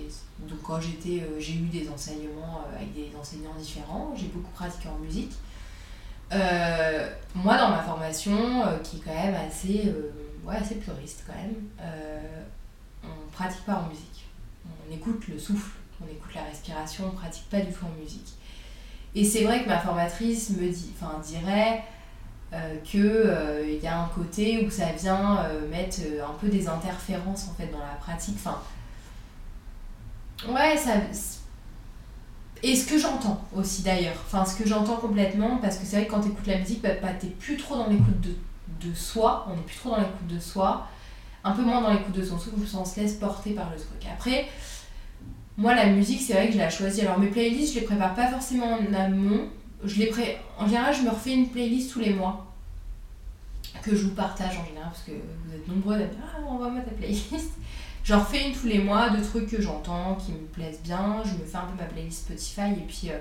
[0.48, 1.22] Donc quand j'étais.
[1.22, 5.32] euh, j'ai eu des enseignements euh, avec des enseignants différents, j'ai beaucoup pratiqué en musique.
[7.34, 9.92] Moi dans ma formation, qui est quand même assez,
[10.44, 12.42] ouais, assez puriste quand même, euh,
[13.04, 14.26] on pratique pas en musique
[14.64, 18.34] on écoute le souffle, on écoute la respiration, on pratique pas du tout en musique.
[19.14, 21.82] Et c'est vrai que ma formatrice me dit, enfin dirait
[22.52, 27.48] euh, que euh, y a un côté où ça vient mettre un peu des interférences
[27.48, 28.36] en fait dans la pratique.
[28.36, 28.60] Enfin,
[30.48, 30.92] ouais, ça.
[32.62, 36.06] Et ce que j'entends aussi d'ailleurs, enfin ce que j'entends complètement, parce que c'est vrai
[36.06, 38.36] que quand tu écoutes la musique, bah, bah, t'es plus trop dans l'écoute de,
[38.86, 40.86] de soi, on est plus trop dans l'écoute de soi,
[41.44, 44.06] un peu moins dans l'écoute de son souffle, on se laisse porter par le truc.
[44.12, 44.48] Après,
[45.56, 47.02] moi, la musique, c'est vrai que je l'ai choisie.
[47.02, 49.48] Alors, mes playlists, je les prépare pas forcément en amont.
[49.84, 50.38] Je les pré...
[50.58, 52.46] En général, je me refais une playlist tous les mois
[53.82, 56.80] que je vous partage en général parce que vous êtes nombreux à dire Ah, envoie-moi
[56.82, 57.50] ta playlist.
[58.04, 61.22] J'en refais une tous les mois de trucs que j'entends, qui me plaisent bien.
[61.24, 63.10] Je me fais un peu ma playlist Spotify et puis.
[63.10, 63.18] euh,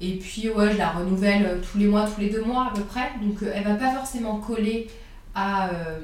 [0.00, 2.74] Et puis, ouais, je la renouvelle euh, tous les mois, tous les deux mois à
[2.74, 3.12] peu près.
[3.22, 4.88] Donc, euh, elle va pas forcément coller
[5.34, 6.00] à, euh,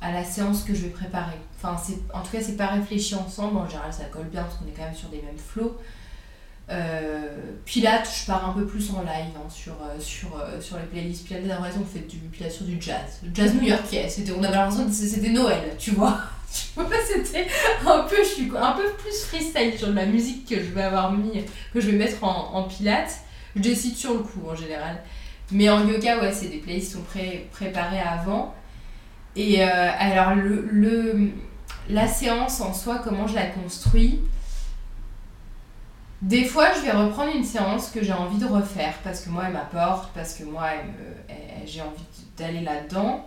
[0.00, 1.36] à la séance que je vais préparer.
[1.56, 3.58] Enfin, c'est, en tout cas, c'est pas réfléchi ensemble.
[3.58, 5.76] En général, ça colle bien parce qu'on est quand même sur des mêmes flots.
[6.70, 11.26] Euh, Pilate, je pars un peu plus en live hein, sur, sur, sur les playlists
[11.26, 11.44] Pilate.
[11.44, 13.20] L'impression qu'on fait du Pilate sur du jazz.
[13.22, 14.08] Le jazz new-yorkais.
[14.08, 16.18] C'était, on avait l'impression que c'était Noël, tu vois.
[17.06, 17.46] c'était
[17.86, 21.12] un peu, je suis un peu plus freestyle sur la musique que je vais avoir
[21.12, 23.20] mis, que je vais mettre en, en pilates.
[23.56, 25.02] Je décide sur le coup en général.
[25.50, 27.72] Mais en yoga, ouais, c'est des playlists qui sont pré
[28.06, 28.54] avant.
[29.36, 31.30] Et euh, alors, le, le,
[31.88, 34.20] la séance en soi, comment je la construis
[36.20, 39.44] Des fois, je vais reprendre une séance que j'ai envie de refaire parce que moi,
[39.46, 40.68] elle m'apporte, parce que moi,
[41.64, 42.04] j'ai envie
[42.36, 43.26] d'aller là-dedans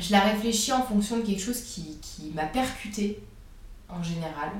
[0.00, 3.20] je la réfléchis en fonction de quelque chose qui, qui m'a percuté
[3.88, 4.50] en général.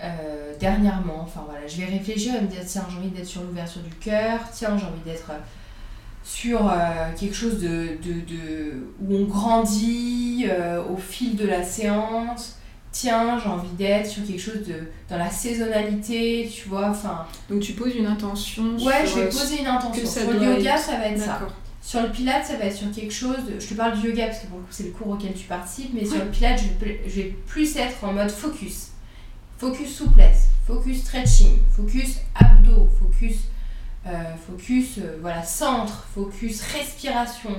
[0.00, 3.42] Euh, dernièrement, enfin voilà, je vais réfléchir et me dire tiens, j'ai envie d'être sur
[3.42, 5.32] l'ouverture du cœur, tiens, j'ai envie d'être
[6.22, 11.64] sur euh, quelque chose de, de, de, où on grandit euh, au fil de la
[11.64, 12.54] séance.
[12.90, 17.26] Tiens, j'ai envie d'être sur quelque chose de dans la saisonnalité, tu vois, enfin.
[17.50, 18.76] Donc tu poses une intention.
[18.78, 20.06] Ouais, je vais poser une intention.
[20.06, 21.40] Sur le yoga, ça va être ça.
[21.88, 23.38] Sur le pilate, ça va être sur quelque chose.
[23.58, 25.46] je te parle du yoga parce que pour le coup, c'est le cours auquel tu
[25.46, 28.88] participes, mais sur le pilate, je vais, plus être en mode focus.
[29.56, 33.36] Focus souplesse, focus stretching, focus abdos, focus,
[34.06, 37.58] euh, focus euh, voilà, centre, focus respiration,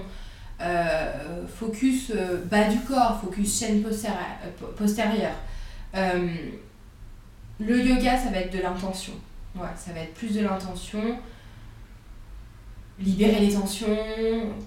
[0.61, 2.11] euh, focus
[2.51, 5.39] bas du corps, focus chaîne postérieure.
[7.59, 9.13] le yoga, ça va être de l'intention.
[9.55, 11.17] Ouais, ça va être plus de l'intention
[12.99, 13.97] libérer les tensions,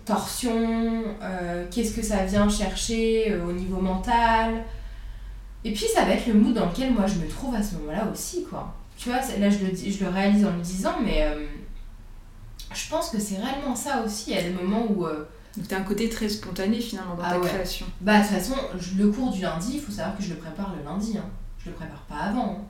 [0.05, 4.65] torsions, euh, qu'est-ce que ça vient chercher euh, au niveau mental.
[5.65, 7.75] Et puis ça va être le mood dans lequel moi je me trouve à ce
[7.77, 8.75] moment-là aussi, quoi.
[8.97, 11.47] Tu vois, là je le, je le réalise en le disant, mais euh,
[12.75, 14.31] je pense que c'est réellement ça aussi.
[14.31, 15.07] Il y a des moments où...
[15.57, 17.85] Donc t'as un côté très spontané finalement dans ah ta création.
[18.01, 18.55] Bah de toute façon,
[18.97, 21.19] le cours du lundi, il faut savoir que je le prépare le lundi.
[21.19, 21.29] Hein.
[21.59, 22.57] Je le prépare pas avant.
[22.59, 22.65] Hein.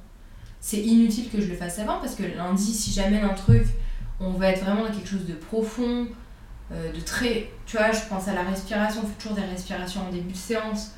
[0.60, 3.66] C'est inutile que je le fasse avant parce que lundi, si j'amène un truc
[4.22, 6.06] on va être vraiment dans quelque chose de profond,
[6.72, 7.50] euh, de très.
[7.66, 10.36] Tu vois, je pense à la respiration, on fait toujours des respirations en début de
[10.36, 10.92] séance,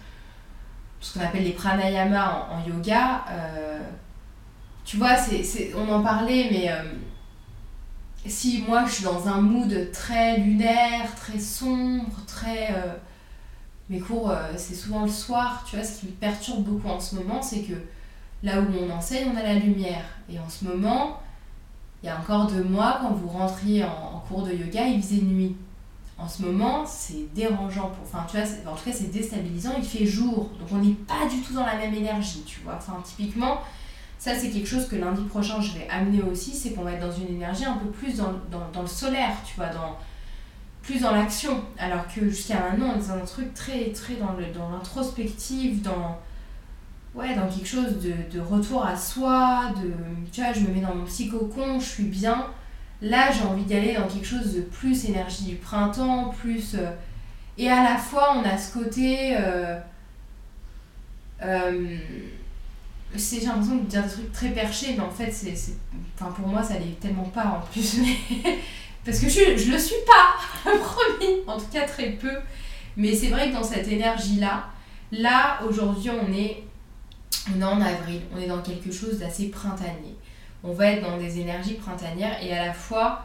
[1.00, 3.24] ce qu'on appelle les pranayama en, yoga.
[3.30, 3.80] Euh,
[4.84, 6.82] tu vois, c'est, on en parlait, mais euh,
[8.26, 12.74] si moi je suis dans un mood très lunaire, très sombre, très.
[13.88, 17.14] mes cours, c'est souvent le soir, tu vois, ce qui me perturbe beaucoup en ce
[17.16, 17.74] moment, c'est que
[18.42, 20.04] là où on enseigne, on a la lumière.
[20.30, 21.20] Et en ce moment,
[22.04, 25.22] il y a encore deux mois, quand vous rentriez en, cours de yoga, il faisait
[25.22, 25.56] nuit.
[26.18, 27.88] En ce moment, c'est dérangeant.
[27.88, 29.72] Pour, enfin, tu vois, en tout cas, c'est déstabilisant.
[29.78, 30.50] Il fait jour.
[30.60, 32.74] Donc, on n'est pas du tout dans la même énergie, tu vois.
[32.76, 33.62] Enfin, typiquement,
[34.18, 36.52] ça, c'est quelque chose que lundi prochain, je vais amener aussi.
[36.54, 38.32] C'est qu'on va être dans une énergie un peu plus dans,
[38.82, 39.96] le solaire, tu vois, dans,
[40.82, 41.62] plus dans l'action.
[41.78, 44.36] Alors que jusqu'à maintenant, on est dans un truc très, très dans
[44.70, 46.18] l'introspective, dans, dans
[47.14, 49.92] ouais, dans quelque chose de, de, retour à soi, de,
[50.32, 52.46] tu vois, je me mets dans mon petit cocon, je suis bien.
[53.00, 56.74] Là, j'ai envie d'aller dans quelque chose de plus énergie du printemps, plus...
[56.74, 56.90] Euh,
[57.56, 59.36] et à la fois, on a ce côté...
[59.38, 59.78] Euh,
[61.42, 61.96] euh,
[63.14, 65.54] j'ai l'impression de dire des trucs très perchés, mais en fait, c'est,
[66.14, 67.98] enfin, pour moi, ça l'est tellement pas en plus.
[69.04, 72.32] parce que je, je le suis pas, promis, en tout cas très peu.
[72.96, 74.64] Mais c'est vrai que dans cette énergie-là,
[75.12, 76.64] là, aujourd'hui, on est
[77.52, 80.16] on est en avril, on est dans quelque chose d'assez printanier.
[80.62, 83.22] On va être dans des énergies printanières et à la fois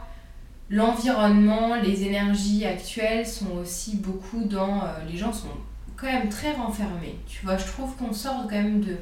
[0.70, 4.84] l'environnement, les énergies actuelles sont aussi beaucoup dans...
[4.84, 5.48] Euh, les gens sont
[5.96, 7.18] quand même très renfermés.
[7.28, 8.98] Tu vois, je trouve qu'on sort quand même de,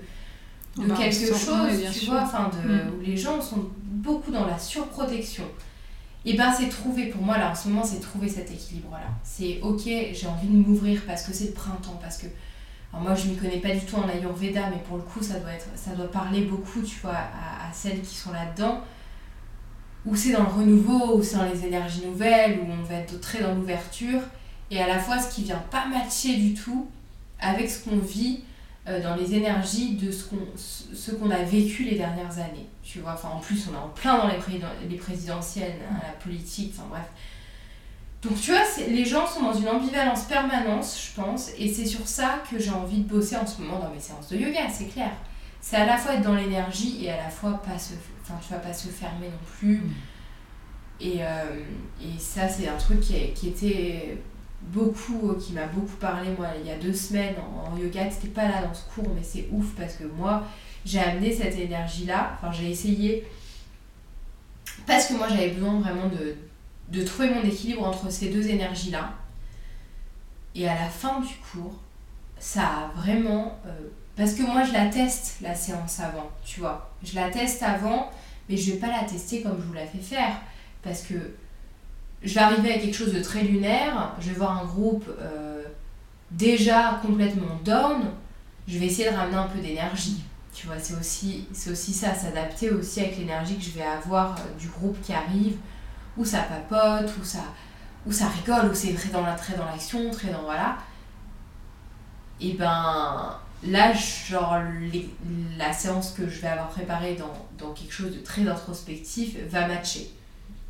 [0.78, 2.94] de quelque chose, tu vois, enfin de, mm.
[2.94, 5.44] où les gens sont beaucoup dans la surprotection.
[6.26, 9.08] Et ben c'est trouver, pour moi là en ce moment, c'est trouver cet équilibre-là.
[9.24, 12.28] C'est ok, j'ai envie de m'ouvrir parce que c'est le printemps, parce que
[12.92, 15.40] alors moi, je m'y connais pas du tout en Ayurveda, mais pour le coup, ça
[15.40, 18.82] doit, être, ça doit parler beaucoup, tu vois, à, celles qui sont là-dedans.
[20.06, 23.20] Où c'est dans le renouveau, où c'est dans les énergies nouvelles, où on va être
[23.20, 24.22] très dans l'ouverture.
[24.72, 26.88] Et à la fois, ce qui vient pas matcher du tout
[27.40, 28.44] avec ce qu'on vit
[28.88, 32.68] euh, dans les énergies de ce qu'on ce qu'on a vécu les dernières années.
[32.84, 36.14] Tu vois, enfin, en plus, on est en plein dans les, les présidentielles, hein, la
[36.14, 37.06] politique, enfin bref.
[38.28, 42.06] Donc tu vois, les gens sont dans une ambivalence permanente, je pense, et c'est sur
[42.08, 44.88] ça que j'ai envie de bosser en ce moment dans mes séances de yoga, c'est
[44.88, 45.12] clair.
[45.62, 48.54] C'est à la fois être dans l'énergie et à la fois pas se, enfin, tu
[48.54, 49.78] vas pas se fermer non plus.
[49.78, 49.94] Mm.
[51.00, 51.60] Et, euh,
[52.02, 54.18] et, ça, c'est un truc qui, qui, était
[54.62, 58.10] beaucoup, qui m'a beaucoup parlé, moi, il y a deux semaines en, yoga.
[58.10, 60.44] C'était pas là dans ce cours, mais c'est ouf parce que moi,
[60.86, 62.36] j'ai amené cette énergie-là.
[62.36, 63.26] Enfin, j'ai essayé
[64.86, 66.36] parce que moi, j'avais besoin vraiment de
[66.90, 69.14] de trouver mon équilibre entre ces deux énergies-là.
[70.56, 71.76] Et à la fin du cours,
[72.40, 73.60] ça a vraiment...
[73.66, 73.72] Euh,
[74.16, 76.92] parce que moi, je la teste, la séance avant, tu vois.
[77.04, 78.10] Je la teste avant,
[78.50, 80.42] mais je vais pas la tester comme je vous la fais faire.
[80.82, 81.14] Parce que
[82.24, 85.08] je vais arriver à quelque chose de très lunaire, je vais voir un groupe...
[85.20, 85.64] Euh,
[86.32, 88.02] déjà complètement down,
[88.68, 90.24] je vais essayer de ramener un peu d'énergie.
[90.54, 94.60] Tu vois, c'est aussi, aussi ça, s'adapter aussi avec l'énergie que je vais avoir euh,
[94.60, 95.58] du groupe qui arrive,
[96.18, 97.44] où ça papote, où ça,
[98.06, 99.24] où ça rigole, où c'est très dans
[99.66, 100.78] l'action, très dans voilà.
[102.40, 104.58] Et ben là, genre,
[105.58, 109.68] la séance que je vais avoir préparée dans, dans quelque chose de très introspectif va
[109.68, 110.12] matcher.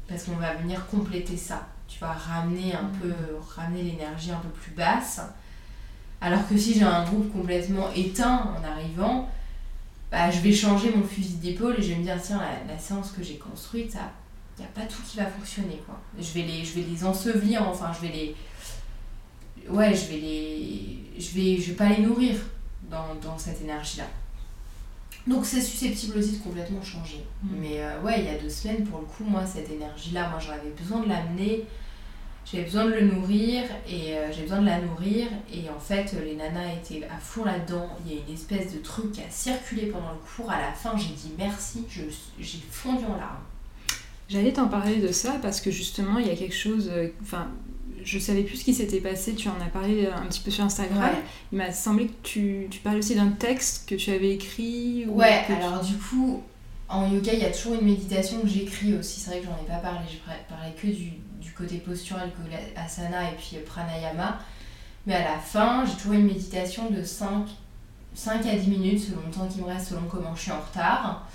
[0.08, 1.68] Parce qu'on va venir compléter ça.
[1.88, 3.14] Tu vas ramener un peu,
[3.56, 5.22] ramener l'énergie un peu plus basse.
[6.22, 9.30] Alors que si j'ai un groupe complètement éteint en arrivant,
[10.12, 13.12] bah, je vais changer mon fusil d'épaule et je vais me dire, tiens, la, séance
[13.12, 13.96] que j'ai construite,
[14.58, 15.82] il n'y a pas tout qui va fonctionner.
[15.86, 16.00] Quoi.
[16.20, 18.36] Je, vais les, je vais les ensevelir, enfin, je vais les.
[19.70, 21.04] Ouais, je vais les.
[21.20, 22.36] Je vais, je vais pas les nourrir
[22.90, 24.06] dans, dans cette énergie-là.
[25.28, 27.24] Donc c'est susceptible aussi de complètement changer.
[27.44, 27.48] Mm.
[27.60, 30.40] Mais euh, ouais, il y a deux semaines, pour le coup, moi, cette énergie-là, moi,
[30.40, 31.66] j'avais besoin de l'amener.
[32.50, 35.28] J'avais besoin de le nourrir et euh, j'ai besoin de la nourrir.
[35.54, 37.90] Et en fait, les nanas étaient à fond là-dedans.
[38.06, 40.50] Il y a une espèce de truc qui a circulé pendant le cours.
[40.50, 41.86] À la fin, j'ai dit merci.
[41.90, 43.44] J'ai fondu en larmes.
[44.30, 46.90] J'allais t'en parler de ça parce que justement, il y a quelque chose.
[46.92, 47.48] Euh, enfin,
[48.04, 50.64] je savais plus ce qui s'était passé, tu en as parlé un petit peu sur
[50.64, 51.12] Instagram.
[51.52, 55.06] Il m'a semblé que tu, tu parles aussi d'un texte que tu avais écrit.
[55.08, 56.44] Ou ouais, alors du coup,
[56.90, 59.20] en yoga, il y a toujours une méditation que j'écris aussi.
[59.20, 60.18] C'est vrai que j'en ai pas parlé, je
[60.50, 61.12] parlais que du,
[61.42, 62.32] du côté postural,
[62.76, 64.40] asana et puis pranayama.
[65.06, 67.48] Mais à la fin, j'ai toujours une méditation de 5,
[68.14, 70.60] 5 à 10 minutes, selon le temps qui me reste, selon comment je suis en
[70.60, 71.28] retard.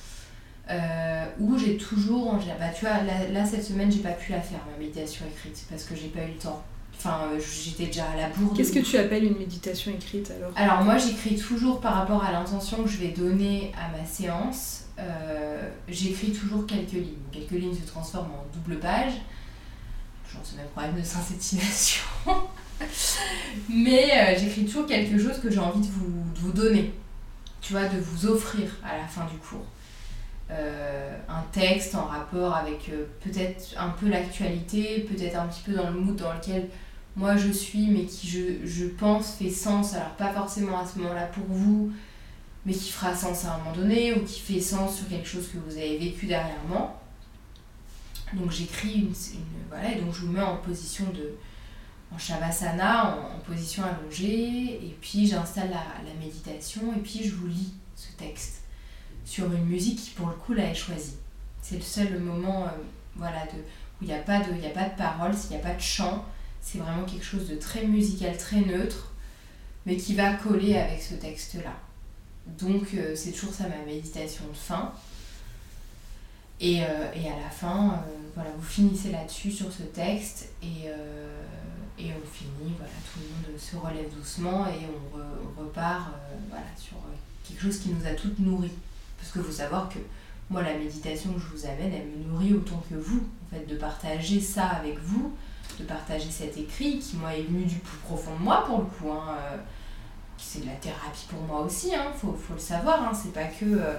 [0.73, 4.61] Euh, où j'ai toujours, bah, tu vois, là, cette semaine j'ai pas pu la faire
[4.71, 6.63] ma méditation écrite parce que j'ai pas eu le temps.
[6.97, 8.55] Enfin, euh, j'étais déjà à la bourre.
[8.55, 10.53] Qu'est-ce que tu appelles une méditation écrite alors?
[10.57, 14.85] Alors moi j'écris toujours par rapport à l'intention que je vais donner à ma séance.
[14.99, 17.17] Euh, j'écris toujours quelques lignes.
[17.33, 19.15] Quelques lignes se transforment en double page.
[20.27, 22.05] Toujours ce même problème de synthétisation.
[23.69, 26.93] Mais j'écris toujours quelque chose que j'ai envie de vous, de vous donner.
[27.61, 29.67] Tu vois, de vous offrir à la fin du cours.
[30.53, 35.73] Euh, un texte en rapport avec euh, peut-être un peu l'actualité, peut-être un petit peu
[35.73, 36.69] dans le mood dans lequel
[37.17, 41.27] moi je suis, mais qui je, pense fait sens, alors pas forcément à ce moment-là
[41.27, 41.93] pour vous,
[42.67, 45.49] mais qui fera sens à un moment donné, ou qui fait sens sur quelque chose
[45.49, 47.01] que vous avez vécu dernièrement.
[48.35, 49.13] Donc j'écris une,
[49.71, 51.35] Voilà, et donc je vous mets en position de.
[52.13, 57.73] en Shavasana, en, position allongée, et puis j'installe la méditation, et puis je vous lis
[57.97, 58.62] ce texte
[59.33, 61.17] sur une musique qui pour le coup là est choisie.
[61.63, 62.71] C'est le seul moment euh,
[63.17, 65.61] voilà, de, où il n'y a, pas de, a pas de paroles, s'il n'y a
[65.61, 66.23] pas de chant.
[66.61, 69.11] C'est vraiment quelque chose de très musical, très neutre,
[69.87, 71.73] mais qui va coller avec ce texte-là.
[72.59, 74.93] Donc euh, c'est toujours ça ma méditation de fin.
[76.61, 80.89] Et, euh, à la fin, voilà, vous finissez là-dessus sur ce texte et,
[81.99, 86.11] et on finit, voilà, tout le monde se relève doucement et on, repart
[86.77, 86.99] sur
[87.45, 88.71] quelque chose qui nous a toutes nourries.
[89.23, 90.01] Parce qu'il faut savoir que
[90.51, 93.23] moi, la méditation que je vous amène, elle me nourrit autant que vous.
[93.47, 95.33] En fait, de partager ça avec vous,
[95.79, 98.85] de partager cet écrit qui, moi, est venu du plus profond de moi, pour le
[98.87, 99.13] coup.
[99.13, 99.57] Hein, euh,
[100.37, 103.01] c'est de la thérapie pour moi aussi, hein, faut, faut le savoir.
[103.01, 103.65] Hein, c'est pas que.
[103.65, 103.97] Euh,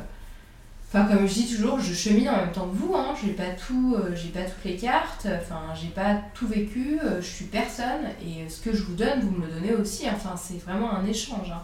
[0.90, 2.94] enfin, comme je dis toujours, je chemine en même temps que vous.
[2.94, 5.26] Hein, j'ai pas tout, euh, j'ai pas toutes les cartes.
[5.42, 7.00] Enfin, j'ai pas tout vécu.
[7.22, 10.04] je suis personne et ce que je vous donne, vous me le donnez aussi.
[10.10, 11.50] Enfin, c'est vraiment un échange.
[11.50, 11.64] Hein.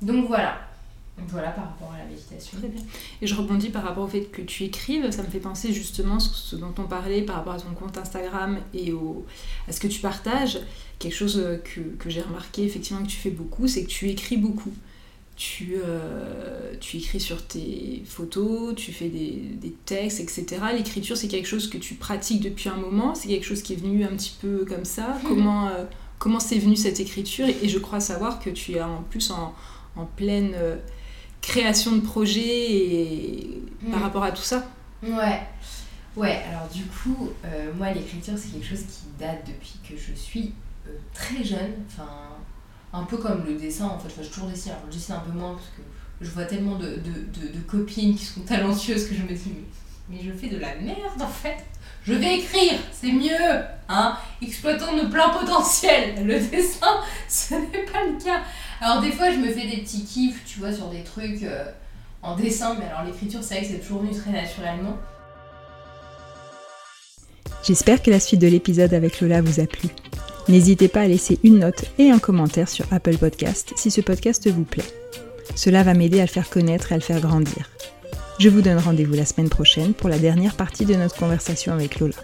[0.00, 0.69] Donc voilà.
[1.28, 2.58] Voilà par rapport à la méditation.
[2.58, 2.82] Très bien.
[3.22, 6.18] Et je rebondis par rapport au fait que tu écrives, ça me fait penser justement
[6.18, 9.24] sur ce dont on parlait par rapport à ton compte Instagram et au,
[9.68, 10.58] à ce que tu partages.
[10.98, 14.36] Quelque chose que, que j'ai remarqué effectivement que tu fais beaucoup, c'est que tu écris
[14.36, 14.72] beaucoup.
[15.40, 20.60] Tu, euh, tu écris sur tes photos, tu fais des, des textes, etc.
[20.74, 23.76] L'écriture, c'est quelque chose que tu pratiques depuis un moment, c'est quelque chose qui est
[23.76, 25.18] venu un petit peu comme ça.
[25.26, 25.84] Comment euh,
[26.18, 27.46] comment c'est venu cette écriture?
[27.48, 29.54] Et, je crois savoir que tu es en plus en,
[29.96, 30.52] en pleine...
[30.54, 30.76] Euh,
[31.40, 34.02] création de projet et par mm.
[34.02, 34.66] rapport à tout ça.
[35.02, 35.40] Ouais.
[36.16, 40.12] Ouais, alors du coup, euh, moi l'écriture c'est quelque chose qui date depuis que je
[40.12, 40.52] suis
[40.88, 42.08] euh, très jeune, enfin
[42.92, 45.20] un peu comme le dessin en fait, enfin, je toujours dessine, alors je dessine un
[45.20, 45.82] peu moins parce que
[46.20, 49.54] je vois tellement de, de, de, copines qui sont talentueuses que je me dis
[50.08, 51.64] mais, je fais de la merde en fait,
[52.04, 58.04] je vais écrire, c'est mieux, hein, exploitons nos plein potentiel, le dessin ce n'est pas
[58.04, 58.42] le cas.
[58.80, 61.64] Alors des fois, je me fais des petits kiffs, tu vois, sur des trucs euh,
[62.22, 64.96] en dessin, mais alors l'écriture, c'est vrai que c'est toujours venu très naturellement.
[67.62, 69.90] J'espère que la suite de l'épisode avec Lola vous a plu.
[70.48, 74.48] N'hésitez pas à laisser une note et un commentaire sur Apple Podcast si ce podcast
[74.48, 74.82] vous plaît.
[75.54, 77.68] Cela va m'aider à le faire connaître et à le faire grandir.
[78.38, 82.00] Je vous donne rendez-vous la semaine prochaine pour la dernière partie de notre conversation avec
[82.00, 82.14] Lola.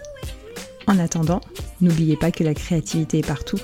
[0.87, 1.41] En attendant,
[1.81, 3.59] n'oubliez pas que la créativité est partout